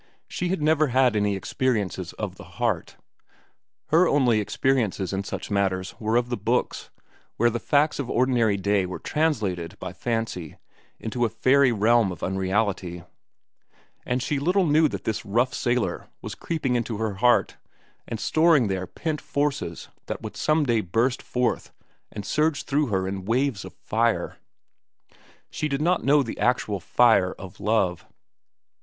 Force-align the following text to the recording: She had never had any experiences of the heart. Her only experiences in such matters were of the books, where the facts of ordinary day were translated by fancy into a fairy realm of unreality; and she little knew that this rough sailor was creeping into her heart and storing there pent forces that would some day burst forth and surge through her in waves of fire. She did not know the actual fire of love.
She 0.27 0.47
had 0.49 0.63
never 0.63 0.87
had 0.87 1.15
any 1.15 1.35
experiences 1.35 2.11
of 2.13 2.33
the 2.33 2.43
heart. 2.57 2.95
Her 3.89 4.07
only 4.07 4.39
experiences 4.39 5.13
in 5.13 5.23
such 5.23 5.51
matters 5.51 5.93
were 5.99 6.15
of 6.15 6.29
the 6.29 6.37
books, 6.37 6.89
where 7.37 7.51
the 7.51 7.59
facts 7.59 7.99
of 7.99 8.09
ordinary 8.09 8.57
day 8.57 8.87
were 8.87 8.97
translated 8.97 9.77
by 9.79 9.93
fancy 9.93 10.57
into 10.99 11.23
a 11.23 11.29
fairy 11.29 11.71
realm 11.71 12.11
of 12.11 12.23
unreality; 12.23 13.03
and 14.03 14.23
she 14.23 14.39
little 14.39 14.65
knew 14.65 14.87
that 14.87 15.03
this 15.03 15.23
rough 15.23 15.53
sailor 15.53 16.07
was 16.19 16.33
creeping 16.33 16.73
into 16.75 16.97
her 16.97 17.13
heart 17.21 17.57
and 18.07 18.19
storing 18.19 18.69
there 18.69 18.87
pent 18.87 19.21
forces 19.21 19.89
that 20.07 20.23
would 20.23 20.35
some 20.35 20.63
day 20.65 20.81
burst 20.81 21.21
forth 21.21 21.71
and 22.11 22.25
surge 22.25 22.63
through 22.63 22.87
her 22.87 23.07
in 23.07 23.23
waves 23.23 23.63
of 23.63 23.71
fire. 23.75 24.37
She 25.51 25.67
did 25.67 25.79
not 25.79 26.03
know 26.03 26.23
the 26.23 26.39
actual 26.39 26.79
fire 26.79 27.33
of 27.33 27.59
love. 27.59 28.07